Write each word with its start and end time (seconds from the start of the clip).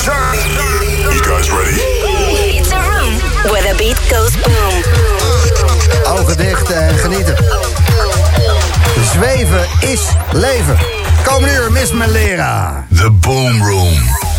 You 0.00 0.06
guys 0.06 1.50
ready? 1.50 1.76
It's 2.56 2.72
a 2.72 2.80
room 2.80 3.12
where 3.50 3.62
the 3.62 3.74
beat 3.76 3.98
goes 4.08 4.34
boom. 4.36 4.82
Ogen 6.18 6.36
dicht 6.36 6.70
en 6.70 6.98
genieten. 6.98 7.36
Zweven 9.04 9.66
is 9.80 10.00
leven. 10.32 10.78
Komende 11.24 11.54
uur, 11.54 11.72
Miss 11.72 11.92
Melera. 11.92 12.86
The 12.94 13.10
Boom 13.10 13.62
Room. 13.62 14.29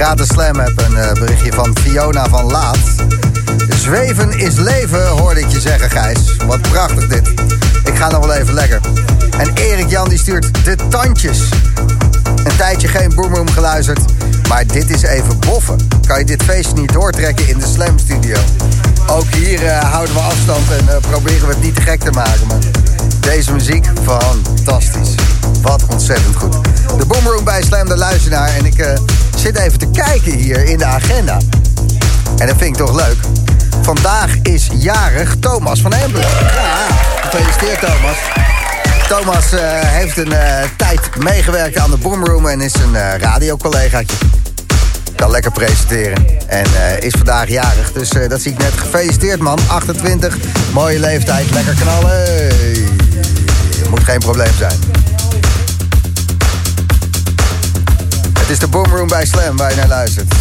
Gratis 0.00 0.26
Slam 0.26 0.58
heb 0.58 0.72
een 0.76 0.92
uh, 0.92 1.12
berichtje 1.12 1.52
van 1.52 1.76
Fiona 1.80 2.28
van 2.28 2.44
Laat. 2.44 2.78
Zweven 3.68 4.38
is 4.38 4.54
leven, 4.54 5.08
hoorde 5.08 5.40
ik 5.40 5.48
je 5.48 5.60
zeggen, 5.60 5.90
Gijs. 5.90 6.36
Wat 6.46 6.60
prachtig 6.60 7.06
dit. 7.08 7.28
Ik 7.84 7.96
ga 7.96 8.10
nog 8.10 8.26
wel 8.26 8.34
even 8.34 8.54
lekker. 8.54 8.80
En 9.38 9.50
Erik 9.54 9.90
Jan 9.90 10.08
die 10.08 10.18
stuurt 10.18 10.64
de 10.64 10.76
tandjes. 10.88 11.40
Een 12.44 12.56
tijdje 12.56 12.88
geen 12.88 13.14
Boomroom 13.14 13.50
geluisterd. 13.50 14.00
Maar 14.48 14.66
dit 14.66 14.90
is 14.90 15.02
even 15.02 15.38
boffen. 15.38 15.88
Kan 16.06 16.18
je 16.18 16.24
dit 16.24 16.42
feestje 16.42 16.74
niet 16.74 16.92
doortrekken 16.92 17.48
in 17.48 17.58
de 17.58 17.66
Slam 17.66 17.98
Studio? 17.98 18.36
Ook 19.06 19.26
hier 19.34 19.62
uh, 19.62 19.78
houden 19.92 20.14
we 20.14 20.20
afstand 20.20 20.70
en 20.70 20.84
uh, 20.84 20.96
proberen 21.10 21.46
we 21.46 21.54
het 21.54 21.62
niet 21.62 21.74
te 21.74 21.82
gek 21.82 22.00
te 22.00 22.10
maken. 22.10 22.48
Deze 23.20 23.52
muziek, 23.52 23.86
fantastisch. 24.04 25.14
Wat 25.62 25.82
ontzettend 25.90 26.36
goed. 26.36 26.52
De 26.98 27.06
Boomroom 27.06 27.44
bij 27.44 27.62
Slam 27.62 27.88
de 27.88 27.96
Luisteraar. 27.96 28.48
En 28.48 28.64
ik 28.66 28.78
uh, 28.78 28.86
zit 29.36 29.58
even 29.58 29.78
te 29.78 29.86
kijken 29.90 30.32
hier 30.32 30.64
in 30.64 30.78
de 30.78 30.84
agenda. 30.84 31.38
En 32.38 32.46
dat 32.46 32.56
vind 32.56 32.62
ik 32.62 32.76
toch 32.76 32.94
leuk. 32.94 33.16
Vandaag 33.82 34.36
is 34.42 34.68
jarig 34.74 35.36
Thomas 35.40 35.80
van 35.80 35.92
Embelen. 35.92 36.28
Ja, 36.28 36.86
gefeliciteerd 37.20 37.80
Thomas. 37.80 38.16
Thomas 39.08 39.52
uh, 39.52 39.60
heeft 39.72 40.16
een 40.16 40.32
uh, 40.32 40.62
tijd 40.76 41.00
meegewerkt 41.22 41.78
aan 41.78 41.90
de 41.90 41.96
Boomroom 41.96 42.46
en 42.46 42.60
is 42.60 42.74
een 42.74 43.18
radiocollegaatje. 43.18 44.16
Kan 45.16 45.30
lekker 45.30 45.52
presenteren. 45.52 46.26
En 46.46 46.66
is 47.00 47.12
vandaag 47.16 47.48
jarig, 47.48 47.92
dus 47.92 48.08
dat 48.28 48.40
zie 48.40 48.52
ik 48.52 48.58
net. 48.58 48.72
Gefeliciteerd 48.76 49.40
man, 49.40 49.58
28, 49.66 50.36
mooie 50.72 50.98
leeftijd, 50.98 51.50
lekker 51.50 51.74
knallen. 51.74 52.28
Moet 53.90 54.04
geen 54.04 54.18
probleem 54.18 54.52
zijn. 54.58 54.78
Het 58.50 58.62
is 58.62 58.68
de 58.70 58.76
Boomroom 58.76 59.08
bij 59.08 59.26
Slam 59.26 59.56
waar 59.56 59.70
je 59.70 59.76
naar 59.76 59.88
luistert. 59.88 60.34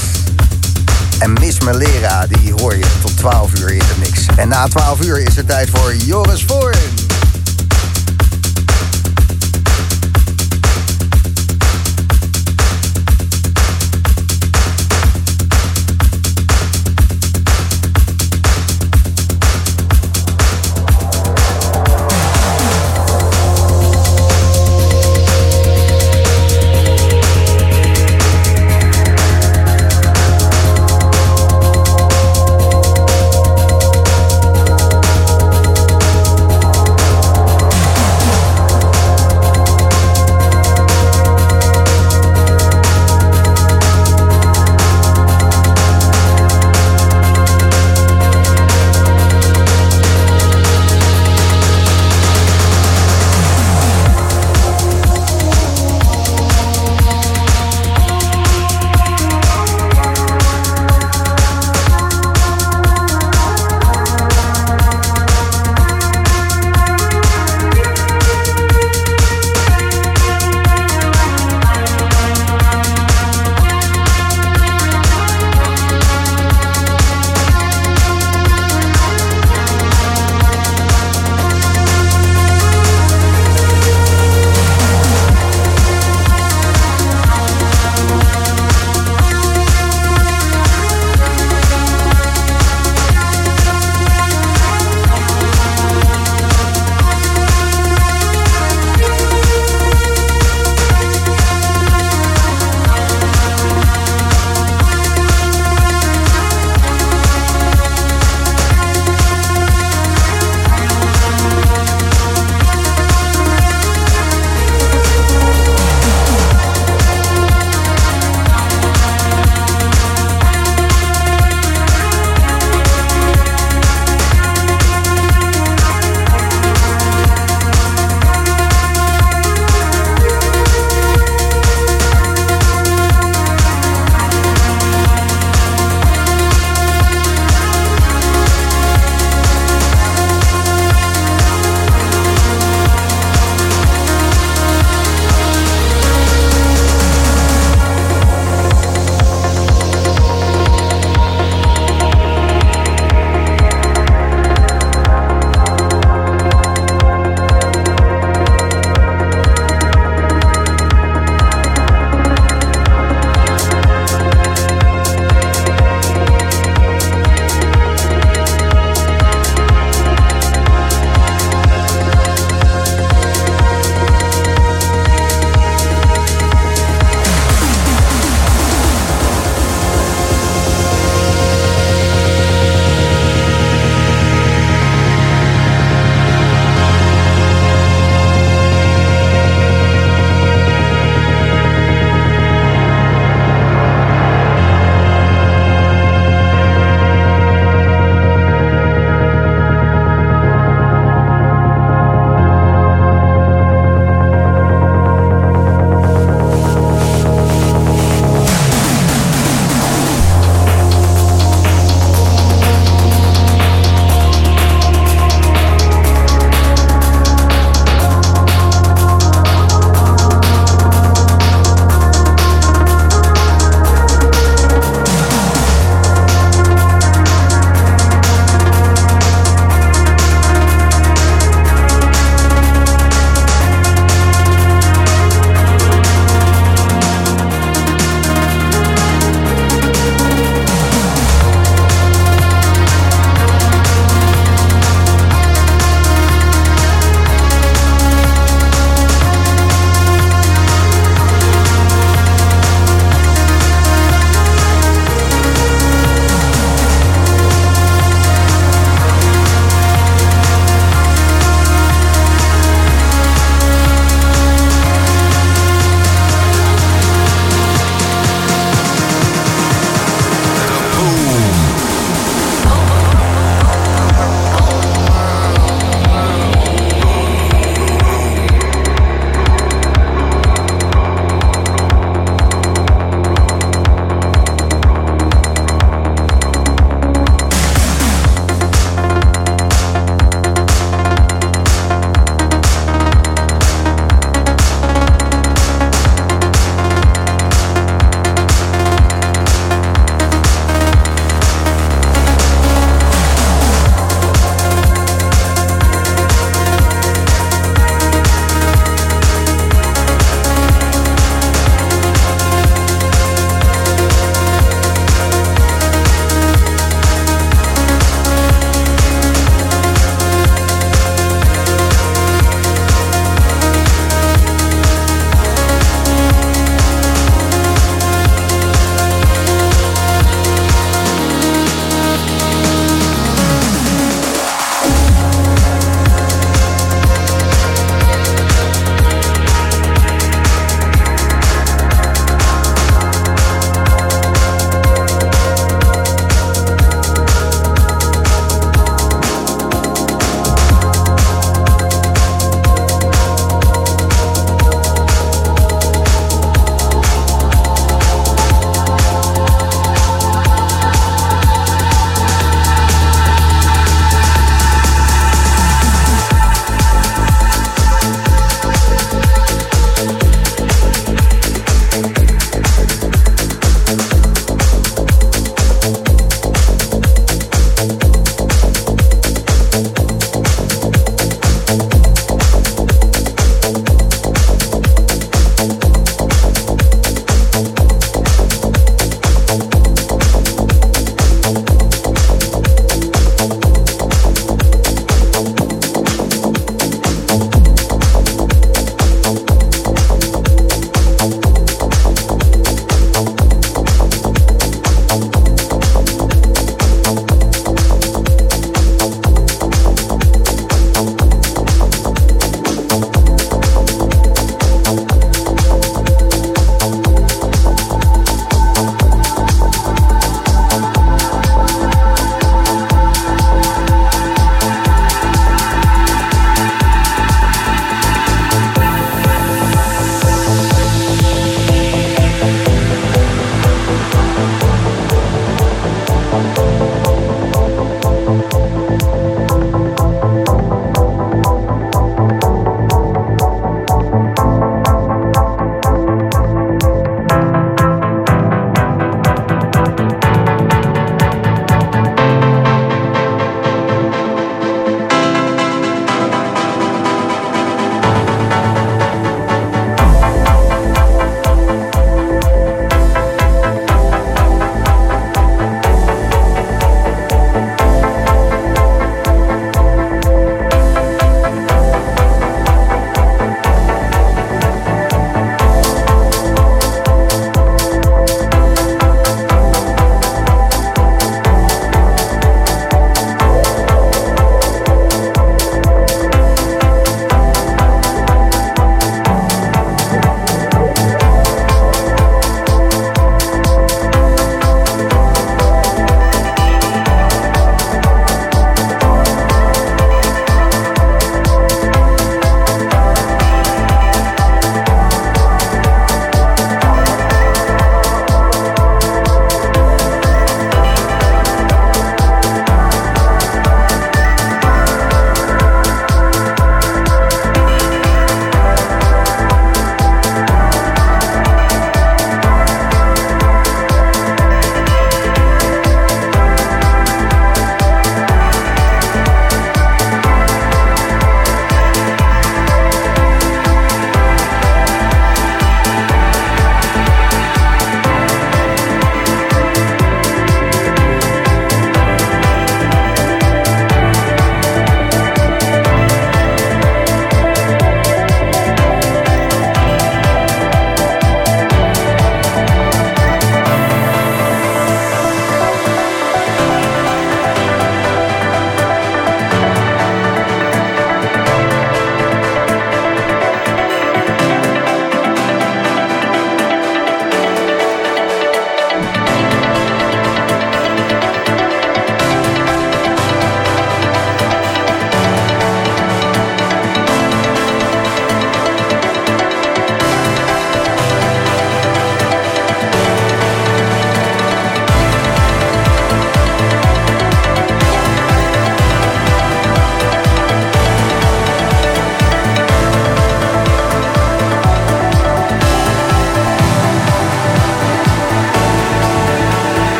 En 1.19 1.33
Miss 1.33 1.59
Malera, 1.59 2.27
die 2.27 2.53
hoor 2.53 2.75
je 2.77 2.85
tot 3.01 3.17
12 3.17 3.59
uur 3.59 3.71
in 3.71 3.79
de 3.79 3.95
mix. 3.99 4.25
En 4.35 4.47
na 4.47 4.67
12 4.67 5.05
uur 5.05 5.19
is 5.19 5.35
het 5.35 5.47
tijd 5.47 5.69
voor 5.69 5.95
Joris 5.95 6.43
Voorn. 6.43 6.98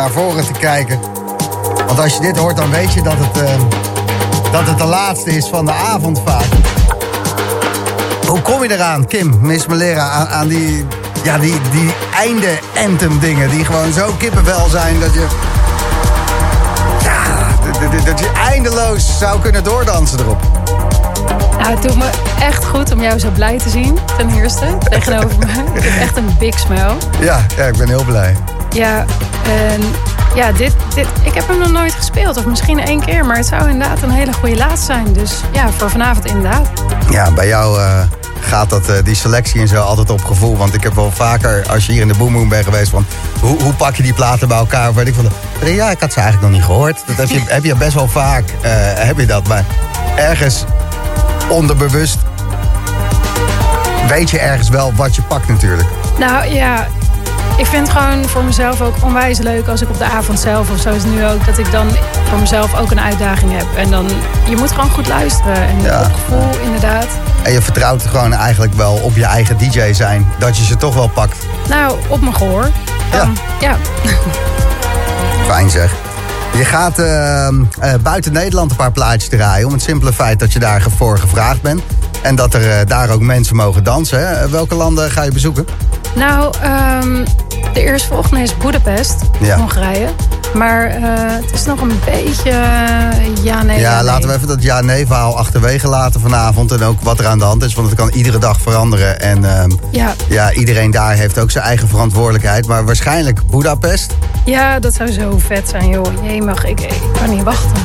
Naar 0.00 0.10
voren 0.10 0.44
te 0.46 0.52
kijken. 0.52 1.00
Want 1.86 2.00
als 2.00 2.14
je 2.14 2.20
dit 2.20 2.36
hoort, 2.36 2.56
dan 2.56 2.70
weet 2.70 2.92
je 2.92 3.02
dat 3.02 3.14
het, 3.16 3.42
uh, 3.42 3.50
dat 4.52 4.66
het 4.66 4.78
de 4.78 4.84
laatste 4.84 5.30
is 5.36 5.46
van 5.46 5.64
de 5.64 5.72
avond 5.72 6.20
vaak. 6.24 6.44
Hoe 8.26 8.42
kom 8.42 8.62
je 8.62 8.72
eraan, 8.72 9.06
Kim, 9.06 9.38
Miss 9.40 9.66
Malera, 9.66 10.08
aan, 10.08 10.28
aan 10.28 10.48
die, 10.48 10.86
ja, 11.22 11.38
die, 11.38 11.60
die 11.70 11.94
einde-anthem 12.16 13.18
dingen... 13.18 13.50
die 13.50 13.64
gewoon 13.64 13.92
zo 13.92 14.14
kippenvel 14.18 14.68
zijn 14.68 15.00
dat 15.00 15.14
je 15.14 15.26
dat 18.04 18.18
je 18.18 18.30
eindeloos 18.50 19.18
zou 19.18 19.40
kunnen 19.40 19.64
doordansen 19.64 20.18
erop. 20.18 20.42
Nou, 21.58 21.70
het 21.70 21.82
doet 21.82 21.96
me 21.96 22.10
echt 22.40 22.64
goed 22.64 22.92
om 22.92 23.02
jou 23.02 23.18
zo 23.18 23.30
blij 23.30 23.58
te 23.58 23.68
zien, 23.68 23.98
ten 24.16 24.30
eerste, 24.30 24.78
tegenover 24.90 25.38
me. 25.38 25.46
Ik 25.74 25.82
heb 25.82 26.00
echt 26.00 26.16
een 26.16 26.36
big 26.38 26.58
smile. 26.58 26.96
Ja, 27.20 27.46
ja, 27.56 27.64
ik 27.64 27.76
ben 27.76 27.88
heel 27.88 28.04
blij. 28.04 28.36
Ja, 28.70 29.04
en 29.44 29.80
ja, 30.34 30.52
dit, 30.52 30.74
dit, 30.94 31.06
ik 31.22 31.34
heb 31.34 31.48
hem 31.48 31.58
nog 31.58 31.70
nooit 31.70 31.92
gespeeld. 31.92 32.36
Of 32.36 32.44
misschien 32.44 32.80
één 32.80 33.04
keer, 33.04 33.26
maar 33.26 33.36
het 33.36 33.46
zou 33.46 33.70
inderdaad 33.70 34.02
een 34.02 34.10
hele 34.10 34.32
goede 34.32 34.56
laatste 34.56 34.86
zijn. 34.86 35.12
Dus 35.12 35.40
ja, 35.52 35.70
voor 35.70 35.90
vanavond 35.90 36.26
inderdaad. 36.26 36.68
Ja, 37.10 37.30
bij 37.30 37.46
jou... 37.46 37.80
Uh 37.80 38.02
gaat 38.40 38.70
dat, 38.70 38.88
uh, 38.88 38.96
die 39.04 39.14
selectie 39.14 39.60
en 39.60 39.68
zo 39.68 39.82
altijd 39.82 40.10
op 40.10 40.24
gevoel. 40.24 40.56
Want 40.56 40.74
ik 40.74 40.82
heb 40.82 40.94
wel 40.94 41.10
vaker, 41.10 41.64
als 41.68 41.86
je 41.86 41.92
hier 41.92 42.00
in 42.00 42.08
de 42.08 42.14
Boom 42.14 42.48
bent 42.48 42.64
geweest... 42.64 42.90
van 42.90 43.06
hoe, 43.40 43.62
hoe 43.62 43.72
pak 43.72 43.94
je 43.94 44.02
die 44.02 44.12
platen 44.12 44.48
bij 44.48 44.56
elkaar? 44.56 44.88
Of 44.88 44.94
weet 44.94 45.06
ik 45.06 45.14
van, 45.14 45.28
ja, 45.64 45.90
ik 45.90 46.00
had 46.00 46.12
ze 46.12 46.20
eigenlijk 46.20 46.48
nog 46.48 46.60
niet 46.60 46.66
gehoord. 46.66 47.02
Dat 47.06 47.16
heb 47.16 47.28
je, 47.28 47.40
heb 47.54 47.64
je 47.64 47.74
best 47.74 47.94
wel 47.94 48.08
vaak, 48.08 48.44
uh, 48.50 48.70
heb 48.94 49.18
je 49.18 49.26
dat. 49.26 49.48
Maar 49.48 49.64
ergens 50.16 50.64
onderbewust 51.48 52.18
weet 54.08 54.30
je 54.30 54.38
ergens 54.38 54.68
wel 54.68 54.92
wat 54.94 55.14
je 55.14 55.22
pakt 55.22 55.48
natuurlijk. 55.48 55.88
Nou 56.18 56.54
ja, 56.54 56.86
ik 57.60 57.66
vind 57.66 57.88
het 57.88 57.96
gewoon 57.98 58.24
voor 58.24 58.44
mezelf 58.44 58.80
ook 58.80 58.94
onwijs 59.02 59.38
leuk 59.38 59.68
als 59.68 59.82
ik 59.82 59.88
op 59.88 59.98
de 59.98 60.04
avond 60.04 60.40
zelf 60.40 60.70
of 60.70 60.80
zo 60.80 60.90
is 60.90 61.04
nu 61.04 61.24
ook, 61.24 61.46
dat 61.46 61.58
ik 61.58 61.72
dan 61.72 61.88
voor 62.28 62.38
mezelf 62.38 62.78
ook 62.78 62.90
een 62.90 63.00
uitdaging 63.00 63.52
heb. 63.56 63.66
En 63.76 63.90
dan, 63.90 64.08
je 64.48 64.56
moet 64.56 64.72
gewoon 64.72 64.90
goed 64.90 65.08
luisteren 65.08 65.56
en 65.56 65.82
ja. 65.82 66.00
op 66.00 66.12
gevoel 66.12 66.60
inderdaad. 66.62 67.06
En 67.42 67.52
je 67.52 67.62
vertrouwt 67.62 68.02
gewoon 68.06 68.32
eigenlijk 68.32 68.74
wel 68.74 68.94
op 68.94 69.16
je 69.16 69.24
eigen 69.24 69.58
DJ 69.58 69.92
zijn, 69.92 70.26
dat 70.38 70.56
je 70.56 70.64
ze 70.64 70.76
toch 70.76 70.94
wel 70.94 71.08
pakt. 71.08 71.36
Nou, 71.68 71.98
op 72.08 72.20
mijn 72.20 72.34
gehoor. 72.34 72.68
ja. 73.12 73.28
ja. 73.60 73.76
Fijn 75.48 75.70
zeg. 75.70 75.94
Je 76.56 76.64
gaat 76.64 76.98
uh, 76.98 77.06
uh, 77.06 77.94
buiten 78.02 78.32
Nederland 78.32 78.70
een 78.70 78.76
paar 78.76 78.92
plaatjes 78.92 79.28
draaien... 79.28 79.66
om 79.66 79.72
het 79.72 79.82
simpele 79.82 80.12
feit 80.12 80.38
dat 80.38 80.52
je 80.52 80.58
daarvoor 80.58 81.18
gevraagd 81.18 81.62
bent. 81.62 81.82
En 82.22 82.34
dat 82.34 82.54
er 82.54 82.66
uh, 82.66 82.74
daar 82.86 83.10
ook 83.10 83.20
mensen 83.20 83.56
mogen 83.56 83.84
dansen. 83.84 84.28
Hè? 84.28 84.48
Welke 84.48 84.74
landen 84.74 85.10
ga 85.10 85.22
je 85.22 85.32
bezoeken? 85.32 85.66
Nou, 86.14 86.54
um, 87.02 87.24
de 87.72 87.82
eerstvolgende 87.82 88.42
is 88.42 88.56
Budapest, 88.56 89.22
ja. 89.40 89.56
Hongarije. 89.56 90.08
Maar 90.54 90.98
uh, 90.98 91.02
het 91.16 91.52
is 91.52 91.64
nog 91.64 91.80
een 91.80 92.00
beetje 92.04 92.50
uh, 92.50 93.44
ja, 93.44 93.62
nee. 93.62 93.78
Ja, 93.78 94.02
laten 94.02 94.28
we 94.28 94.34
even 94.34 94.48
dat 94.48 94.62
ja-nee 94.62 95.06
verhaal 95.06 95.36
achterwege 95.36 95.88
laten 95.88 96.20
vanavond. 96.20 96.72
En 96.72 96.82
ook 96.82 97.00
wat 97.00 97.18
er 97.18 97.26
aan 97.26 97.38
de 97.38 97.44
hand 97.44 97.62
is, 97.62 97.74
want 97.74 97.88
het 97.88 97.96
kan 97.98 98.08
iedere 98.08 98.38
dag 98.38 98.60
veranderen. 98.60 99.20
En 99.20 99.42
uh, 99.42 99.64
ja. 99.90 100.14
ja, 100.28 100.52
iedereen 100.52 100.90
daar 100.90 101.14
heeft 101.14 101.38
ook 101.38 101.50
zijn 101.50 101.64
eigen 101.64 101.88
verantwoordelijkheid. 101.88 102.66
Maar 102.66 102.84
waarschijnlijk 102.84 103.46
Budapest. 103.46 104.14
Ja, 104.44 104.78
dat 104.78 104.94
zou 104.94 105.10
zo 105.10 105.38
vet 105.38 105.68
zijn, 105.68 105.88
joh. 105.88 106.06
Jee, 106.22 106.42
mag 106.42 106.64
ik, 106.64 106.80
ik 106.80 107.02
kan 107.20 107.30
niet 107.30 107.42
wachten. 107.42 107.82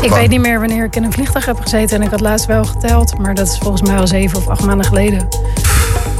Ik 0.00 0.10
weet 0.10 0.28
niet 0.28 0.40
meer 0.40 0.60
wanneer 0.60 0.84
ik 0.84 0.96
in 0.96 1.04
een 1.04 1.12
vliegtuig 1.12 1.44
heb 1.44 1.60
gezeten. 1.60 1.96
En 1.96 2.02
ik 2.02 2.10
had 2.10 2.20
laatst 2.20 2.46
wel 2.46 2.64
geteld. 2.64 3.18
Maar 3.18 3.34
dat 3.34 3.48
is 3.48 3.58
volgens 3.58 3.82
mij 3.82 3.98
al 3.98 4.06
zeven 4.06 4.38
of 4.38 4.48
acht 4.48 4.64
maanden 4.64 4.86
geleden. 4.86 5.28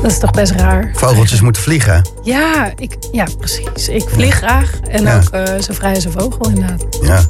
Dat 0.02 0.10
is 0.10 0.18
toch 0.18 0.30
best 0.30 0.52
raar. 0.52 0.90
Vogeltjes 0.94 1.40
moeten 1.40 1.62
vliegen. 1.62 2.08
Ja, 2.22 2.72
ik, 2.76 2.96
ja 3.12 3.26
precies. 3.38 3.88
Ik 3.88 4.04
vlieg 4.08 4.34
graag. 4.34 4.70
En 4.88 5.08
ook 5.08 5.34
uh, 5.34 5.60
zo 5.60 5.72
vrij 5.72 5.94
als 5.94 6.04
een 6.04 6.12
vogel 6.12 6.48
inderdaad. 6.48 6.98
Ja. 7.02 7.22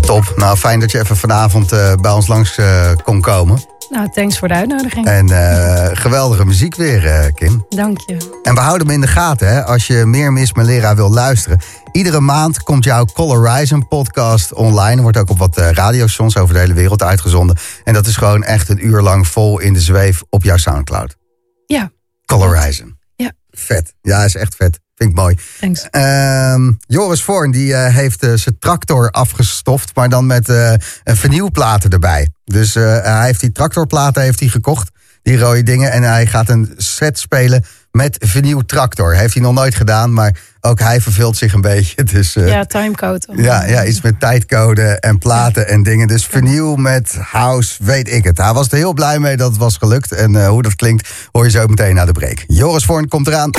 Top. 0.00 0.32
Nou, 0.36 0.56
fijn 0.56 0.80
dat 0.80 0.90
je 0.90 0.98
even 0.98 1.16
vanavond 1.16 1.72
uh, 1.72 1.94
bij 1.94 2.10
ons 2.10 2.26
langs 2.26 2.58
uh, 2.58 2.90
kon 3.04 3.20
komen. 3.20 3.58
Nou, 3.90 4.08
thanks 4.10 4.38
voor 4.38 4.48
de 4.48 4.54
uitnodiging. 4.54 5.06
En 5.06 5.30
eh, 5.30 5.88
geweldige 5.92 6.46
muziek 6.46 6.76
weer, 6.76 7.06
eh, 7.06 7.32
Kim. 7.34 7.66
Dank 7.68 7.98
je. 8.06 8.16
En 8.42 8.54
we 8.54 8.60
houden 8.60 8.86
hem 8.86 8.94
in 8.94 9.00
de 9.00 9.06
gaten, 9.06 9.48
hè. 9.48 9.64
Als 9.64 9.86
je 9.86 10.06
meer 10.06 10.32
Miss 10.32 10.52
Malera 10.52 10.94
wil 10.94 11.10
luisteren. 11.10 11.60
Iedere 11.92 12.20
maand 12.20 12.62
komt 12.62 12.84
jouw 12.84 13.04
Color 13.04 13.36
Horizon 13.36 13.88
podcast 13.88 14.54
online. 14.54 14.96
Er 14.96 15.02
wordt 15.02 15.18
ook 15.18 15.30
op 15.30 15.38
wat 15.38 15.56
eh, 15.56 15.70
radiostations 15.70 16.36
over 16.36 16.54
de 16.54 16.60
hele 16.60 16.74
wereld 16.74 17.02
uitgezonden. 17.02 17.56
En 17.84 17.94
dat 17.94 18.06
is 18.06 18.16
gewoon 18.16 18.42
echt 18.42 18.68
een 18.68 18.86
uur 18.86 19.00
lang 19.00 19.28
vol 19.28 19.58
in 19.58 19.72
de 19.72 19.80
zweef 19.80 20.22
op 20.28 20.42
jouw 20.42 20.56
Soundcloud. 20.56 21.19
Ja, 21.70 21.90
Color 22.26 22.56
Horizon. 22.56 22.98
Ja. 23.16 23.32
Vet. 23.50 23.94
Ja, 24.02 24.24
is 24.24 24.34
echt 24.34 24.54
vet. 24.54 24.80
Vind 24.94 25.10
ik 25.10 25.16
mooi. 25.16 25.36
thanks. 25.60 25.90
Ehm, 25.90 26.72
Joris 26.86 27.22
Voorn 27.22 27.50
die, 27.50 27.74
eh, 27.74 27.94
heeft 27.94 28.22
eh, 28.22 28.32
zijn 28.34 28.58
tractor 28.58 29.10
afgestoft, 29.10 29.94
maar 29.94 30.08
dan 30.08 30.26
met 30.26 30.48
eh, 30.48 30.72
een 31.04 31.16
vernieuwplaten 31.16 31.90
erbij. 31.90 32.28
Dus 32.44 32.74
hij 32.74 33.24
heeft 33.24 33.40
die 33.40 33.52
tractorplaten 33.52 34.22
heeft 34.22 34.40
hij 34.40 34.48
gekocht, 34.48 34.90
die 35.22 35.38
rode 35.38 35.62
dingen. 35.62 35.92
En 35.92 36.02
hij 36.02 36.26
gaat 36.26 36.48
een 36.48 36.74
set 36.76 37.18
spelen 37.18 37.64
met 37.92 38.16
vernieuwd 38.18 38.68
tractor. 38.68 39.14
Heeft 39.14 39.34
hij 39.34 39.42
nog 39.42 39.54
nooit 39.54 39.74
gedaan, 39.74 40.12
maar 40.12 40.36
ook 40.60 40.78
hij 40.78 41.00
verveelt 41.00 41.36
zich 41.36 41.52
een 41.52 41.60
beetje. 41.60 42.04
Dus, 42.12 42.32
Ja, 42.32 42.64
timecode. 42.64 43.26
ja, 43.36 43.64
ja, 43.64 43.84
iets 43.84 44.00
met 44.00 44.20
tijdcode 44.20 44.82
en 44.82 45.18
platen 45.18 45.68
en 45.68 45.82
dingen. 45.82 46.06
Dus 46.06 46.26
vernieuw 46.26 46.74
met 46.74 47.14
house, 47.20 47.84
weet 47.84 48.12
ik 48.12 48.24
het. 48.24 48.38
Hij 48.38 48.52
was 48.52 48.68
er 48.70 48.76
heel 48.76 48.92
blij 48.92 49.18
mee 49.18 49.36
dat 49.36 49.48
het 49.50 49.58
was 49.58 49.76
gelukt. 49.76 50.12
En 50.12 50.36
eh, 50.36 50.48
hoe 50.48 50.62
dat 50.62 50.76
klinkt, 50.76 51.08
hoor 51.32 51.44
je 51.44 51.50
zo 51.50 51.66
meteen 51.66 51.94
na 51.94 52.04
de 52.04 52.12
break. 52.12 52.44
Joris 52.46 52.84
Voorn 52.84 53.08
komt 53.08 53.26
eraan. 53.26 53.50